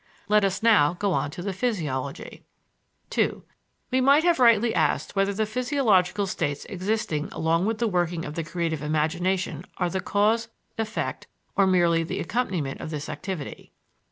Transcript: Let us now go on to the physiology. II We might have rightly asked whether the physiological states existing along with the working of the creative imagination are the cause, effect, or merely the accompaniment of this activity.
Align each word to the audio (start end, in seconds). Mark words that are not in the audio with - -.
Let 0.27 0.43
us 0.43 0.63
now 0.63 0.95
go 0.95 1.13
on 1.13 1.29
to 1.29 1.43
the 1.43 1.53
physiology. 1.53 2.41
II 3.15 3.43
We 3.91 4.01
might 4.01 4.23
have 4.23 4.39
rightly 4.39 4.73
asked 4.73 5.15
whether 5.15 5.31
the 5.31 5.45
physiological 5.45 6.25
states 6.25 6.65
existing 6.65 7.29
along 7.31 7.67
with 7.67 7.77
the 7.77 7.87
working 7.87 8.25
of 8.25 8.33
the 8.33 8.43
creative 8.43 8.81
imagination 8.81 9.63
are 9.77 9.91
the 9.91 10.01
cause, 10.01 10.47
effect, 10.75 11.27
or 11.55 11.67
merely 11.67 12.01
the 12.01 12.19
accompaniment 12.19 12.81
of 12.81 12.89
this 12.89 13.09
activity. 13.09 13.73